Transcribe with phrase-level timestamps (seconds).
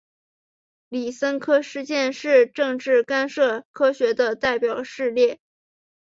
[0.89, 5.37] 李森科事件是政治干涉科学的代表事例。